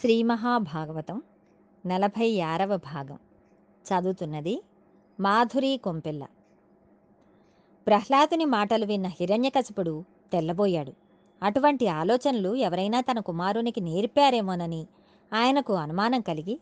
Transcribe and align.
శ్రీ 0.00 0.22
మహాభాగవతం 0.22 1.22
నలభై 1.86 2.40
ఆరవ 2.40 2.76
భాగం. 2.76 3.18
చదువుతున్నది 3.86 4.62
మాధురి 5.20 5.80
కొంపెల్ల. 5.84 6.26
ప్రహ్లాదుని 7.86 8.44
మాటలు 8.44 8.86
విన్న 8.86 9.06
హిరణ్యకశపుడు 9.06 10.04
తెల్లబోయాడు. 10.32 10.92
అటువంటి 11.42 11.86
ఆలోచనలు 11.86 12.54
ఎవరైనా 12.54 13.00
తన 13.00 13.18
కుమారునికి 13.18 13.80
నేర్పారేమోనని 13.80 14.86
ఆయనకు 15.32 15.72
అనుమానం 15.72 16.20
కలిగి 16.20 16.60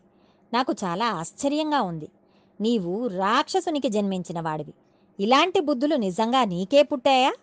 నాకు 0.53 0.73
చాలా 0.83 1.09
ఆశ్చర్యంగా 1.09 1.81
ఉంది. 1.81 2.09
నీవు 2.61 3.07
రాక్షసునికి 3.07 3.89
జన్మించిన 3.89 4.41
వాడివి. 4.41 4.73
ఇలాంటి 5.19 5.59
బుద్ధులు 5.59 5.95
నిజంగా 5.95 6.43
నీకే 6.43 6.83
పుట్టాయా? 6.83 7.33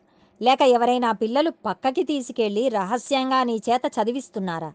లేక 0.43 0.63
ఎవరైనా 0.63 1.13
పిల్లలు 1.13 1.51
పక్కకి 1.51 2.03
తీసుకెళ్ళి 2.03 2.69
రహస్యంగా 2.69 3.45
నీ 3.45 3.61
చేత 3.71 3.83
చదివిస్తున్నారా? 3.87 4.73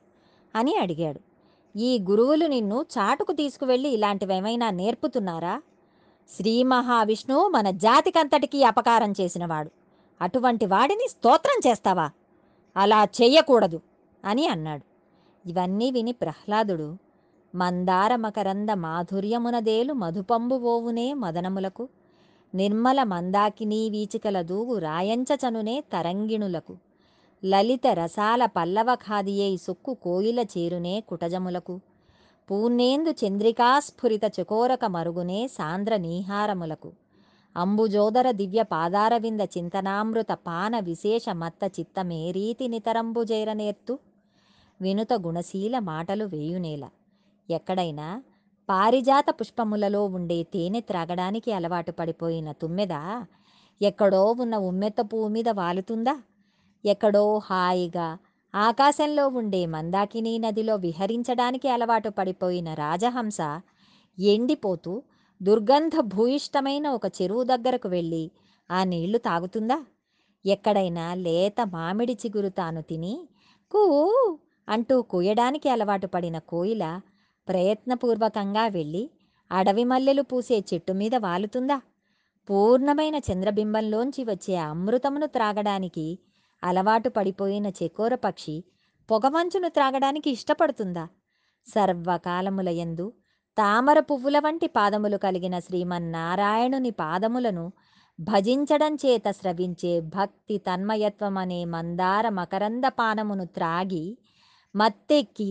అని 0.57 0.77
అడిగాడు. 0.77 1.19
ఈ 1.77 1.99
గురువులు 1.99 2.45
నిన్ను 2.45 2.85
చాటుకు 2.97 3.31
తీసుకువెళ్ళి 3.31 3.89
ఇలాంటివేమైనా 3.89 4.69
నేర్పుతున్నారా? 4.69 5.61
శ్రీ 6.37 6.63
మహావిష్ణువు 6.63 7.47
మన 7.47 7.69
జాతికంతటికీ 7.69 8.63
అపకారం 8.63 9.11
చేసినవాడు. 9.11 9.71
అటువంటి 10.21 10.65
వాడిని 10.65 11.07
స్తోత్రం 11.09 11.71
చేస్తావా? 11.71 12.11
అలా 12.77 13.03
చెయ్యకూడదు 13.03 13.81
అని 14.25 14.47
అన్నాడు. 14.47 14.85
ఇవన్నీ 15.49 15.91
విని 15.91 16.11
ప్రహ్లాదుడు 16.11 16.97
మందార 17.55 18.15
మకరంద 18.15 18.69
మాధుర్యమునదేలు 18.69 19.93
మధుపంబు 19.93 20.55
ఓవునే 20.55 21.13
మదనములకు. 21.13 21.89
నిర్మల 22.55 23.03
మందాకినీ 23.03 23.89
వీచికల 23.89 24.41
దూగు 24.41 24.77
రాయంచచనునే 24.77 25.83
తరంగిణులకు. 25.93 26.75
లలిత 27.43 27.87
రసాల 27.87 28.45
పల్లవ 28.45 28.95
ఖాదియే 28.95 29.57
సొక్కు 29.57 29.93
కోయిల 29.93 30.39
చేరునే 30.39 31.03
కుటజములకు. 31.07 31.79
పూర్ణేందు 32.51 33.09
చంద్రికాస్ఫురిత 33.11 34.21
చకోరక 34.39 34.85
మరుగునే 34.85 35.47
సాంద్ర 35.47 35.95
నీహారములకు. 35.95 36.93
అంబుజోదర 37.55 38.31
దివ్య 38.31 38.63
పాదారవింద 38.63 39.41
చింతనామృత 39.41 40.31
పాన 40.31 40.79
విశేష 40.79 41.25
మత్త 41.29 41.79
చిత్తమేరీతి 41.79 42.67
నితరంబు 42.67 43.23
జైరనేర్తు. 43.23 43.99
వినుత 44.81 45.13
గుణశీల 45.13 45.79
మాటలు 45.79 46.25
వేయునేల. 46.25 46.89
ఎక్కడైనా 47.49 48.23
పారిజాత 48.69 49.25
పుష్పములలో 49.29 50.05
ఉండే 50.05 50.43
తేనె 50.43 50.79
త్రాగడానికి 50.79 51.51
అలవాటు 51.51 51.91
పడిపోయిన 51.91 52.51
తుమ్మెద 52.51 53.23
ఎక్కడో 53.81 54.35
ఉన్న 54.39 54.55
ఉమ్మెత్త 54.55 55.01
పువ్వు 55.01 55.27
మీద 55.27 55.49
వాలుతుందా? 55.49 56.15
ఎక్కడో 56.83 57.25
హాయిగా 57.45 58.07
ఆకాశంలో 58.53 59.27
ఉండే 59.39 59.61
మందాకినీ 59.65 60.33
నదిలో 60.37 60.75
విహరించడానికి 60.77 61.67
అలవాటు 61.69 62.09
పడిపోయిన 62.09 62.69
రాజహంస 62.75 63.39
ఎండిపోతూ 64.17 64.93
దుర్గంధ 65.41 65.95
భూయిష్టమైన 66.13 66.87
ఒక 66.89 67.05
చెరువు 67.17 67.43
దగ్గరకు 67.43 67.89
వెళ్ళి 67.89 68.23
ఆ 68.69 68.79
నీళ్ళు 68.83 69.19
తాగుతుందా? 69.19 69.77
ఎక్కడైనా 70.45 71.05
లేత 71.25 71.59
మామిడి 71.73 72.15
చిగురు 72.21 72.49
తాను 72.51 72.81
తిని 72.81 73.13
కూ 73.71 73.83
అంటూ 74.67 74.95
కూయడానికి 75.11 75.67
అలవాటు 75.69 76.07
పడిన 76.07 76.37
కోయిల 76.51 76.83
ప్రయత్నపూర్వకంగా 77.47 78.65
వెళ్ళి 78.67 79.03
అడవి 79.51 79.83
మల్లెలు 79.83 80.21
పూసే 80.21 80.57
చెట్టు 80.69 80.93
మీద 80.93 81.15
వాలుతుందా? 81.17 81.77
పూర్ణమైన 82.47 83.17
చంద్రబింబంలోంచి 83.27 84.21
వచ్చే 84.23 84.55
అమృతమును 84.65 85.27
త్రాగడానికి 85.27 86.07
అలవాటు 86.63 87.09
పడిపోయిన 87.09 87.67
చెకోర 87.79 88.15
పక్షి 88.15 88.63
పొగమంచును 89.09 89.69
త్రాగడానికి 89.69 90.29
ఇష్టపడుతుందా? 90.29 91.07
సర్వకాలములయందు 91.67 93.13
తామర 93.57 93.99
పువ్వుల 93.99 94.39
వంటి 94.39 94.67
పాదములు 94.67 95.17
కలిగిన 95.17 95.59
శ్రీమన్నారాయణుని 95.59 96.91
పాదములను 96.91 97.65
భజించడం 98.19 98.95
చేత 98.95 99.31
స్రవించే 99.31 99.99
భక్తి 99.99 100.57
తన్మయత్వం 100.57 101.37
అనే 101.37 101.65
మందార 101.65 102.29
మకరంద 102.29 102.83
పానమును 102.99 103.45
త్రాగి 103.45 104.17
మత్తెక్కి 104.75 105.49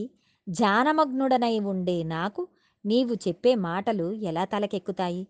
జానమగ్నుడనై 0.49 1.59
ఉండే 1.59 2.03
నాకు 2.03 2.49
నీవు 2.84 3.15
చెప్పే 3.15 3.55
మాటలు 3.55 4.12
ఎలా 4.12 4.44
తలకెక్కుతాయి? 4.44 5.23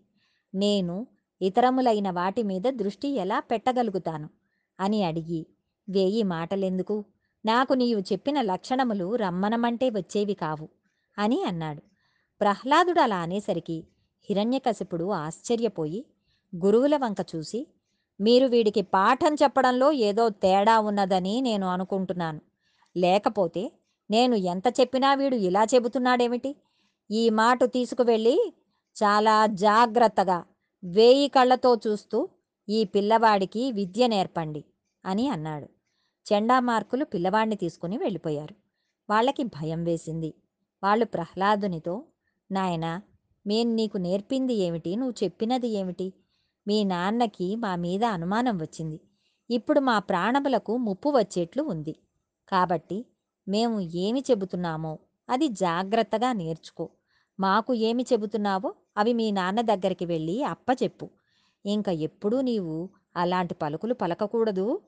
నేను 0.54 0.97
ఇతరములైన 1.41 2.10
వాటి 2.10 2.43
మీద 2.43 2.66
దృష్టి 2.70 3.08
ఎలా 3.08 3.41
పెట్టగలుగుతాను? 3.41 4.28
అని 4.78 5.04
అడిగి 5.04 5.41
వేయి 5.88 6.22
మాటలెందుకు? 6.22 7.04
నాకు 7.44 7.72
నీవు 7.74 8.00
చెప్పిన 8.00 8.41
లక్షణములు 8.41 9.14
రమ్మనమంటే 9.14 9.91
వచ్చేవి 9.91 10.34
కావు 10.34 10.69
అని 11.19 11.42
అన్నాడు. 11.42 11.82
ప్రహ్లాదుడు 12.41 13.00
అలా 13.00 13.16
అనేసరికి 13.16 13.84
హిరణ్యకశిపుడు 14.28 15.04
ఆశ్చర్యపోయి 15.04 16.04
గురువుల 16.64 16.96
వంక 16.96 17.16
చూసి 17.34 17.66
మీరు 18.20 18.46
వీడికి 18.46 18.82
పాఠం 18.82 19.34
చెప్పడంలో 19.34 19.92
ఏదో 19.92 20.28
తేడా 20.28 20.80
ఉన్నదని 20.80 21.41
నేను 21.41 21.66
అనుకుంటున్నాను. 21.66 22.41
లేకపోతే 22.96 23.72
నేను 24.10 24.34
ఎంత 24.34 24.66
చెప్పినా 24.80 25.14
వీడు 25.14 25.36
ఇలా 25.36 25.64
చెబుతున్నాడేమిటి? 25.75 26.56
ఈ 27.10 27.30
మాట 27.30 27.64
తీసుకువెళ్ళి 27.64 28.36
చాలా 28.96 29.46
జాగ్రత్తగా 29.46 30.44
వేయి 30.84 31.28
కళ్ళతో 31.28 31.76
చూస్తూ 31.86 32.28
ఈ 32.69 32.84
పిల్లవాడికి 32.84 33.72
విద్య 33.72 34.06
నేర్పండి 34.06 34.64
అని 35.04 35.28
అన్నాడు. 35.28 35.75
చెండామార్కులు 36.32 37.04
పిల్లవాడిని 37.04 37.56
తీసుకుని 37.56 37.98
వెళ్ళిపోయారు. 37.98 38.54
వాళ్ళకి 39.10 39.42
భయం 39.44 39.84
వేసింది. 39.84 40.34
వాళ్ళు 40.82 41.04
ప్రహ్లాదునితో 41.04 42.04
నాయనా 42.50 43.03
మేం 43.47 43.76
నీకు 43.76 43.97
నేర్పింది 43.97 44.54
ఏమిటి? 44.54 44.97
నువ్వు 44.97 45.25
చెప్పినది 45.25 45.69
ఏమిటి? 45.69 46.12
మీ 46.66 46.84
నాన్నకి 46.84 47.56
మా 47.56 47.76
మీద 47.76 48.04
అనుమానం 48.04 48.59
వచ్చింది. 48.59 49.00
ఇప్పుడు 49.50 49.81
మా 49.81 49.98
ప్రాణములకు 49.98 50.76
ముప్పు 50.76 51.09
వచ్చేట్లు 51.09 51.62
ఉంది. 51.62 51.94
కాబట్టి 52.48 53.06
మేము 53.48 53.81
ఏమి 53.81 54.25
చెబుతున్నామో 54.31 54.98
అది 55.31 55.48
జాగ్రత్తగా 55.48 56.32
నేర్చుకో. 56.32 56.91
మాకు 57.41 57.75
ఏమి 57.75 58.06
చెబుతున్నావో 58.12 58.75
అవి 58.97 59.12
మీ 59.12 59.31
నాన్న 59.31 59.60
దగ్గరికి 59.60 60.04
వెళ్ళి 60.04 60.43
అప్పచెప్పు. 60.44 61.10
ఇంకా 61.64 61.93
ఎప్పుడూ 61.93 62.41
నీవు 62.41 62.91
అలాంటి 63.16 63.54
పలుకులు 63.54 63.94
పలకకూడదు. 63.94 64.81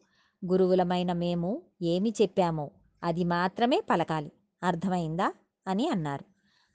గురువులమైన 0.44 1.12
మేము 1.12 1.62
ఏమి 1.82 2.14
చెప్పామో 2.22 2.70
అది 3.04 3.24
మాత్రమే 3.24 3.80
పలకాలి. 3.90 4.32
అర్థమైందా? 4.62 5.34
అని 5.66 5.88
అన్నారు. 5.88 6.24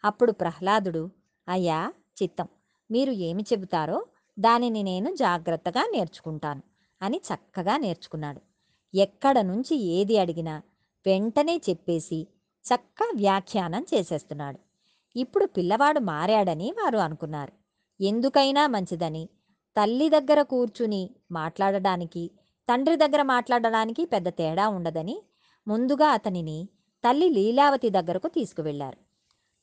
అప్పుడు 0.06 0.32
ప్రహ్లాదుడు 0.32 1.10
అయ్యా 1.50 1.94
చిత్తం 2.24 2.48
మీరు 2.92 3.12
ఏమి 3.12 3.44
చెబుతారో 3.54 4.06
దానిని 4.40 4.84
నేను 4.84 5.16
జాగ్రత్తగా 5.16 5.90
నేర్చుకుంటాను 5.94 6.62
అని 7.02 7.22
చక్కగా 7.34 7.78
నేర్చుకున్నాడు. 7.78 8.42
ఎక్కడ 8.98 9.40
నుంచి 9.40 9.76
ఏది 9.76 10.18
అడిగినా 10.18 10.62
వెంటనే 11.06 11.62
చెప్పేసి 11.70 12.28
చక్క 12.66 13.04
వ్యాఖ్యానం 13.16 13.86
చేసేస్తున్నాడు. 13.94 14.60
ఇప్పుడు 15.16 15.46
పిల్లవాడు 15.46 16.00
మారాడని 16.00 16.72
వారు 16.72 16.98
అనుకున్నారు. 16.98 17.52
ఎందుకైనా 18.04 18.68
మంచిదని 18.68 19.30
తల్లి 19.78 20.10
దగ్గర 20.10 20.42
కూర్చుని 20.42 21.10
మాట్లాడడానికి 21.32 22.32
తండ్రి 22.70 22.96
దగ్గర 22.96 23.22
మాట్లాడడానికి 23.22 24.06
పెద్ద 24.06 24.30
తేడా 24.30 24.70
ఉండదని 24.70 25.24
ముందుగా 25.68 26.08
అతనిని 26.08 26.70
తల్లి 27.04 27.30
లీలావతి 27.30 27.90
దగ్గరకు 27.90 28.28
తీసుకువెళ్ళారు 28.28 28.98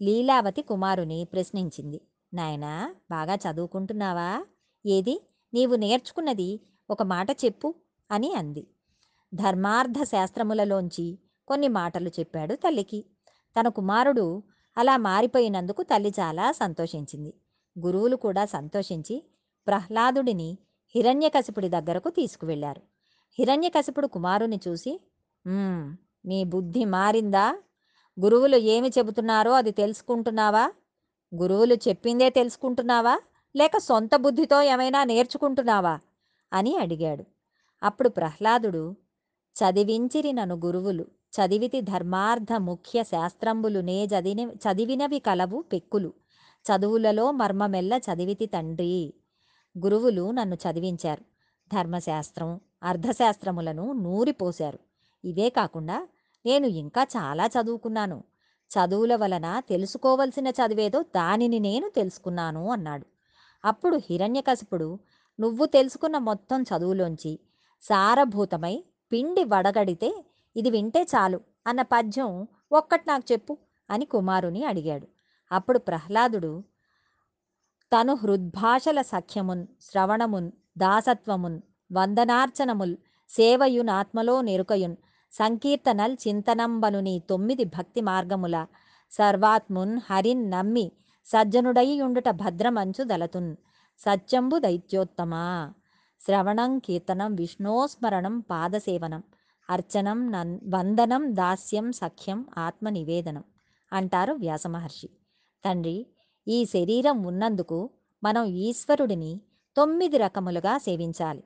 లీలావతి 0.03 0.63
కుమారుని 0.63 1.25
ప్రశ్నించింది. 1.33 2.01
నాయనా 2.35 2.95
బాగా 3.11 3.35
చదువుకుంటున్నావా? 3.35 4.45
ఏది? 4.87 5.29
నీవు 5.55 5.77
నేర్చుకున్నది 5.77 6.61
ఒక 6.91 7.03
మాట 7.03 7.31
చెప్పు 7.31 7.75
అని 8.11 8.35
అంది. 8.35 8.67
ధర్మార్థ 9.35 10.03
శాస్త్రములలోంచి 10.03 11.19
కొన్ని 11.49 11.69
మాటలు 11.69 12.09
చెప్పాడు 12.09 12.55
తల్లికి. 12.55 13.05
తన 13.61 13.69
కుమారుడు 13.69 14.43
అలా 14.79 14.97
మారిపోయినందుకు 14.97 15.83
తల్లి 15.83 16.13
చాలా 16.21 16.53
సంతోషించింది. 16.53 17.35
గురువులు 17.79 18.17
కూడా 18.17 18.45
సంతోషించి 18.45 19.25
ప్రహ్లాదుడిని 19.67 20.59
హిరణ్యకశిపుడి 20.95 21.69
దగ్గరకు 21.69 22.11
తీసుకువెళ్ళారు 22.11 22.90
హిరణ్యకశిపుడు 23.39 24.07
కుమారుని 24.07 24.61
చూసి 24.69 25.01
నీ 26.27 26.45
బుద్ధి 26.45 26.85
మారిందా? 26.85 27.59
గురువులు 28.21 28.57
ఏమి 28.57 28.89
చెబుతున్నారో 28.89 29.53
అది 29.53 29.71
తెలుసుకుంటున్నావా? 29.71 30.73
గురువులు 31.35 31.75
చెప్పిందే 31.75 32.31
తెలుసుకుంటున్నావా? 32.31 33.21
లేక 33.57 33.79
సొంత 33.79 34.17
బుద్ధితో 34.17 34.63
ఏమైనా 34.63 35.05
నేర్చుకుంటున్నావా? 35.05 35.99
అని 36.53 36.77
అడిగాడు. 36.77 37.25
అప్పుడు 37.83 38.09
ప్రహ్లాదుడు 38.09 38.97
చదివించిరి 39.57 40.33
నను 40.33 40.55
గురువులు 40.55 41.07
చదివితి 41.37 41.81
ధర్మార్థ 41.81 42.53
ముఖ్య 42.59 43.05
శాస్త్రంబులు 43.05 43.81
నే 43.81 44.05
చదివి 44.05 44.45
చదివినవి 44.45 45.19
కలవు 45.19 45.63
పెక్కులు. 45.63 46.13
చదువులలో 46.69 47.31
మర్మమెల్ల 47.31 48.01
చదివితి 48.09 48.47
తండ్రి. 48.47 49.15
గురువులు 49.79 50.31
నన్ను 50.31 50.55
చదివించారు. 50.55 51.23
ధర్మశాస్త్రం 51.75 52.61
అర్థశాస్త్రములను 52.83 53.93
నూరిపోశారు. 53.93 54.79
ఇవే 55.25 55.49
కాకుండా 55.49 56.09
నేను 56.47 56.67
ఇంకా 56.67 57.03
చాలా 57.03 57.47
చదువుకున్నాను. 57.47 58.25
చదువుల 58.71 59.17
వలన 59.17 59.61
తెలుసుకోవలసిన 59.69 60.49
చదివేదో 60.49 61.03
దానిని 61.03 61.59
నేను 61.59 61.89
తెలుసుకున్నాను 61.89 62.71
అన్నాడు. 62.71 63.07
అప్పుడు 63.65 63.97
హిరణ్యకశిపుడు 63.97 64.99
నువ్వు 65.41 65.67
తెలుసుకున్న 65.67 66.19
మొత్తం 66.19 66.63
చదువులోంచి 66.63 67.39
సారభూతమై 67.83 68.85
పిండి 69.13 69.45
వడగడితే 69.45 70.25
ఇది 70.57 70.71
వింటే 70.71 71.03
చాలు 71.03 71.41
అన్న 71.67 71.83
పద్యం 71.83 72.47
ఒక్కటి 72.73 73.05
నాకు 73.09 73.33
చెప్పు 73.33 73.59
అని 73.91 74.05
కుమారుని 74.05 74.65
అడిగాడు. 74.65 75.07
అప్పుడు 75.53 75.79
ప్రహ్లాదుడు 75.79 76.63
తను 77.93 78.15
హృద్భాషల 78.15 79.03
సఖ్యమున్ 79.03 79.67
శ్రవణమున్ 79.81 80.51
దాసత్వమున్ 80.79 81.61
వందనార్చనముల్ 81.93 82.97
సేవయున్ 83.29 83.89
ఆత్మలో 83.89 84.41
నెరుకయున్. 84.41 84.97
సంకీర్తనల్ 85.33 86.17
చింతనంబనుని 86.29 87.23
తొమ్మిది 87.31 87.65
భక్తి 87.65 88.01
మార్గముల. 88.01 88.67
సర్వాత్మున్ 89.11 90.01
హరిన్ 90.11 90.51
నమ్మి 90.51 90.93
సజ్జనుడయ్యుండుట 91.27 92.29
భద్రమంచు 92.29 93.05
దలతున్. 93.05 93.57
సత్యంబు 93.99 94.59
దైత్యోత్తమా. 94.59 95.73
శ్రవణం 96.27 96.79
కీర్తనం 96.79 97.35
విష్ణోస్మరణం 97.35 98.41
పాదసేవనం. 98.41 99.23
అర్చనం 99.71 100.33
నన్ 100.33 100.59
వందనం 100.75 101.37
దాస్యం 101.37 101.93
సఖ్యం 101.93 102.47
ఆత్మ 102.59 102.89
నివేదనం 102.89 103.45
అంటారు 103.93 104.33
వ్యాసమహర్షి. 104.33 105.11
తండ్రి 105.65 106.07
ఈ 106.49 106.65
శరీరం 106.65 107.23
ఉన్నందుకు 107.23 107.91
మనం 108.25 108.45
ఈశ్వరుడిని 108.45 109.41
తొమ్మిది 109.77 110.19
రకములుగా 110.19 110.79
సేవించాలి. 110.79 111.45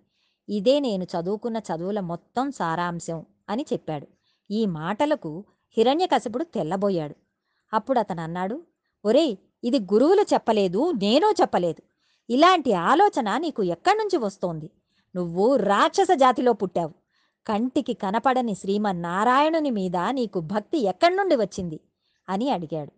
ఇదే 0.48 0.80
నేను 0.80 1.04
చదువుకున్న 1.04 1.56
చదువుల 1.56 2.00
మొత్తం 2.00 2.50
సారాంశం 2.50 3.26
అని 3.48 3.66
చెప్పాడు. 3.72 4.06
ఈ 4.50 4.66
మాటలకు 4.66 5.44
హిరణ్యకశపుడు 5.76 6.44
తెల్లబోయాడు. 6.44 7.14
అప్పుడు 7.74 7.98
అతను 7.98 8.22
అన్నాడు 8.22 8.62
ఒరేయ్ 9.04 9.36
ఇది 9.64 9.78
గురువులు 9.80 10.22
చెప్పలేదు 10.22 10.92
నేనూ 10.92 11.30
చెప్పలేదు. 11.30 11.82
ఇలాంటి 12.32 12.72
ఆలోచన 12.72 13.36
నీకు 13.36 13.62
ఎక్కడి 13.62 13.98
నుంచి 13.98 14.16
వస్తోంది? 14.16 14.70
నువ్వు 15.16 15.56
రాక్షస 15.56 16.08
జాతిలో 16.14 16.52
పుట్టావు. 16.52 16.92
కంటికి 17.46 17.94
కనపడని 17.94 18.54
శ్రీమన్నారాయణుని 18.54 19.70
మీద 19.70 19.96
నీకు 19.96 20.40
భక్తి 20.40 20.78
ఎక్కడి 20.78 21.16
నుండి 21.16 21.36
వచ్చింది? 21.36 21.80
అని 22.28 22.50
అడిగాడు. 22.50 22.92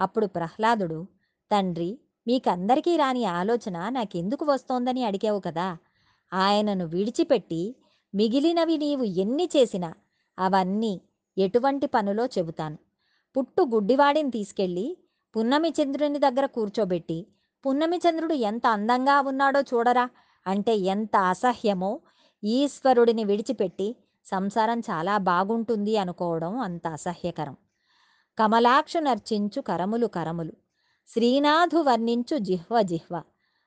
అప్పుడు 0.00 0.26
ప్రహ్లాదుడు 0.26 1.06
తండ్రి 1.52 1.98
మీకందరికీ 2.26 2.96
రాని 2.96 3.24
ఆలోచన 3.24 3.88
నాకెందుకు 3.88 4.44
వస్తోందని 4.44 5.04
అడిగావు 5.04 5.40
కదా. 5.40 5.76
ఆయనను 6.32 6.86
విడిచిపెట్టి 6.86 7.76
మిగిలినవి 8.14 8.78
నీవు 8.78 9.04
ఎన్ని 9.04 9.50
చేసినా 9.56 9.94
అవన్నీ 10.38 11.00
ఎటువంటి 11.38 11.86
పనులో 11.86 12.26
చెబుతాను. 12.26 12.78
పుట్టు 13.36 13.62
గుడ్డివాడిని 13.62 14.30
తీసుకెళ్ళి 14.30 14.96
పున్నమి 15.36 15.74
చంద్రుని 15.82 16.18
దగ్గర 16.18 16.46
కూర్చోబెట్టి 16.46 17.26
పున్నమి 17.66 17.96
చంద్రుడు 17.96 18.34
ఎంత 18.34 18.66
అందంగా 18.66 19.20
ఉన్నాడో 19.20 19.60
చూడరా? 19.60 20.08
అంటే 20.46 20.76
ఎంత 20.76 21.16
అసహ్యమో? 21.16 22.00
ఈశ్వరుడిని 22.44 23.24
విడిచిపెట్టి 23.24 23.96
సంసారం 24.24 24.80
చాలా 24.80 25.18
బాగుంటుంది 25.18 25.96
అనుకోవడం 25.96 26.58
అంత 26.58 26.86
అసహ్యకరం. 26.86 27.56
కమలాక్షు 28.38 28.98
నర్చించు 28.98 29.60
కరములు 29.60 30.06
కరములు. 30.06 30.52
శ్రీనాథు 31.08 31.76
వర్ణించు 31.76 32.38
జిహ్వ 32.38 32.82
జిహ్వ. 32.82 33.22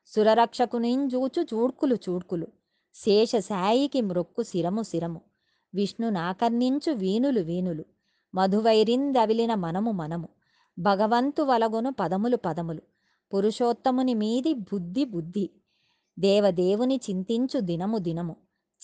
సురరక్షకునింజూచు 0.07 1.41
చూడ్కులు 1.41 1.95
చూడ్కులు. 1.95 2.47
శేషశాయికి 2.95 4.01
మృక్కు 4.01 4.43
శిరము 4.43 4.81
శిరము. 4.81 5.21
విష్ణు 5.75 6.09
వీణులు 6.09 6.93
వీణులు. 6.93 7.39
వీనులు 7.39 7.85
మధువైరిందవిలిన 8.35 9.53
మనము 9.53 9.91
మనము. 9.91 10.29
భగవంతు 10.79 11.41
వలగొను 11.41 11.95
పదములు 11.99 12.37
పదములు. 12.37 12.81
పురుషోత్తముని 13.33 14.13
మీది 14.13 14.53
బుద్ధి 14.53 15.05
బుద్ధి. 15.05 15.49
దేవదేవుని 16.19 16.99
చింతించు 17.09 17.59
దినము 17.59 17.97
దినము. 17.97 18.35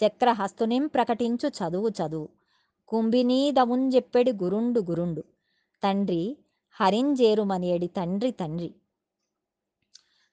చక్రహస్తునిం 0.06 0.88
ప్రకటించు 0.88 1.50
చదువు 1.50 1.89
చదువు. 1.89 2.30
కుంభినీదముంజెప్పెడి 2.88 4.31
గురుండు 4.31 4.80
గురుండు. 4.81 5.24
తండ్రి 5.83 6.38
హరింజేరుమనేడి 6.71 7.88
తండ్రి 7.88 8.31
తండ్రి. 8.31 8.75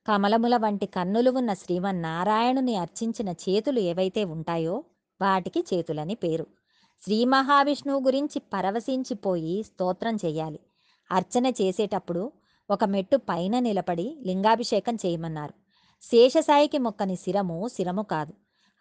కమలముల 0.09 0.57
వంటి 0.57 0.87
కన్నులు 0.87 1.31
ఉన్న 1.31 1.53
శ్రీమన్నారాయణుని 1.53 2.77
అర్చించిన 2.77 3.29
చేతులు 3.29 3.79
ఏవైతే 3.79 4.25
ఉంటాయో 4.25 4.85
వాటికి 5.23 5.65
చేతులని 5.75 6.15
పేరు. 6.15 6.47
శ్రీ 7.05 7.25
మహావిష్ణువు 7.25 8.01
గురించి 8.01 8.39
పరవశించిపోయి 8.39 9.63
స్తోత్రం 9.63 10.17
చేయాలి. 10.17 10.61
అర్చన 11.13 11.47
చేసేటప్పుడు 11.47 12.33
ఒక 12.71 12.85
మెట్టు 12.85 13.17
పైన 13.17 13.59
నిలబడి 13.59 14.19
లింగాభిషేకం 14.27 14.95
చేయమన్నారు. 14.95 15.55
శేషసాయికి 16.03 16.79
మొక్కని 16.79 17.17
శిరము 17.17 17.69
శిరము 17.69 18.03
కాదు. 18.03 18.33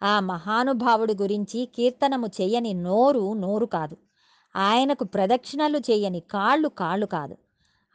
ఆ 0.02 0.20
మహానుభావుడి 0.20 1.14
గురించి 1.14 1.68
కీర్తనము 1.76 2.26
చేయని 2.26 2.74
నోరు 2.74 3.32
నోరు 3.32 3.66
కాదు. 3.66 3.96
ఆయనకు 4.56 5.04
ప్రదక్షిణలు 5.04 5.78
చేయని 5.78 6.20
కాళ్ళు 6.20 6.68
కాళ్ళు 6.68 7.06
కాదు. 7.06 7.36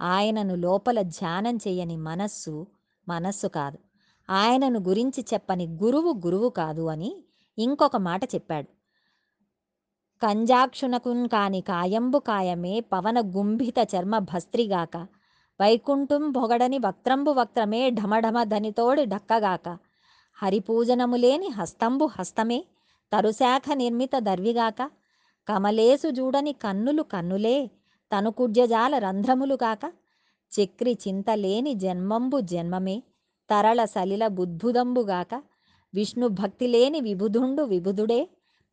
ఆయనను 0.02 0.56
లోపల 0.56 1.02
ధ్యానం 1.02 1.56
చేయని 1.56 1.98
మనస్సు 1.98 2.68
మనస్సు 3.14 3.48
కాదు. 3.48 3.78
ఆయనను 4.30 4.80
గురించి 4.80 5.26
చెప్పని 5.34 5.66
గురువు 5.84 6.12
గురువు 6.26 6.50
కాదు 6.50 6.84
అని 6.88 7.12
ఇంకొక 7.58 7.96
మాట 7.98 8.24
చెప్పాడు. 8.36 8.70
కంజాక్షునకున్ 10.22 11.28
కాని 11.28 11.62
కాయంబు 11.62 12.20
కాయమే 12.20 12.80
పవన 12.80 13.20
గుంభిత 13.22 13.76
చర్మ 13.96 14.18
భస్త్రిగాక. 14.18 14.98
వైకుంఠం 15.62 16.32
పొగడని 16.32 16.78
వక్త్రంబు 16.78 17.32
వక్త్రమే 17.32 17.82
ఢమఢమ 17.90 18.44
ధనితోడు 18.44 19.04
ఢక్కగాక. 19.04 19.68
హరిపూజనము 20.42 21.16
లేని 21.16 21.50
హస్తంబు 21.50 22.06
హస్తమే 22.06 22.60
తరుశాఖ 23.14 23.64
నిర్మిత 23.74 24.14
దర్విగాక. 24.20 24.82
కమలేసు 25.48 26.10
జూడని 26.10 26.54
కన్నులు 26.54 27.04
కన్నులే 27.04 27.58
తనుకుడ్యజాల 28.12 28.94
రంధ్రములు 28.98 29.56
కాక 29.56 29.84
చక్రి 30.54 30.98
చింతలేని 31.08 31.74
జన్మంబు 31.74 32.40
జన్మమే. 32.40 33.04
తరళ 33.50 33.86
సలిల 33.86 34.28
బుద్భుదంబుగాక 34.28 35.44
విష్ణు 35.94 36.28
భక్తి 36.28 36.68
లేని 36.68 37.00
విబుధుండు 37.00 37.64
విబుధుడే. 37.64 38.30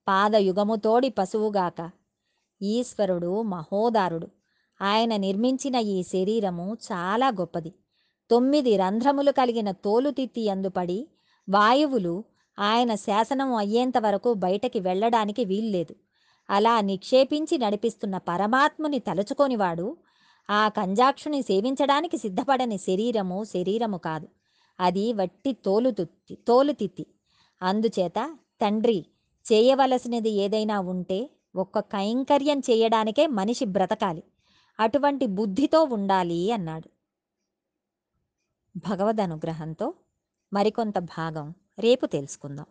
పాదయుగముతోడి 0.08 1.08
పశువుగాక 1.08 1.90
ఈశ్వరుడు 2.62 3.42
మహోదారుడు. 3.42 4.28
ఆయన 4.82 5.16
నిర్మించిన 5.16 5.74
ఈ 5.74 6.02
శరీరము 6.02 6.76
చాలా 6.92 7.28
గొప్పది. 7.28 7.72
తొమ్మిది 8.30 8.76
రంధ్రములు 8.76 9.32
కలిగిన 9.32 9.70
తోలుతిత్తి 9.70 10.48
అందుపడి 10.48 11.08
వాయువులు 11.48 12.24
ఆయన 12.58 12.94
శాసనం 12.94 13.54
అయ్యేంత 13.54 13.98
వరకు 13.98 14.34
బయటకి 14.34 14.80
వెళ్ళడానికి 14.80 15.44
వీల్లేదు. 15.44 15.94
అలా 16.50 16.80
నిక్షేపించి 16.80 17.58
నడిపిస్తున్న 17.58 18.16
పరమాత్ముని 18.18 18.98
తలుచుకోనివాడు 18.98 19.96
ఆ 20.48 20.68
కంజాక్షుని 20.68 21.42
సేవించడానికి 21.42 22.18
సిద్ధపడని 22.18 22.78
శరీరము 22.78 23.44
శరీరము 23.44 23.98
కాదు. 23.98 24.28
అది 24.78 25.12
వట్టి 25.12 25.52
తోలుతుత్తి 25.64 26.34
తోలుతిత్తి 26.48 27.04
అందుచేత 27.62 28.18
తండ్రి 28.62 28.98
చేయవలసినది 29.46 30.30
ఏదైనా 30.30 30.80
ఉంటే 30.80 31.18
ఒక్క 31.56 31.78
కైంకర్యం 31.78 32.58
చేయడానికే 32.60 33.26
మనిషి 33.26 33.64
బ్రతకాలి. 33.64 34.22
అటువంటి 34.78 35.26
బుద్ధితో 35.26 35.82
ఉండాలి 35.90 36.52
అన్నాడు. 36.52 36.88
భగవద్ 38.74 39.20
అనుగ్రహంతో 39.20 39.86
మరికొంత 40.52 40.98
భాగం 40.98 41.46
రేపు 41.78 42.06
తెలుసుకుందాం. 42.06 42.66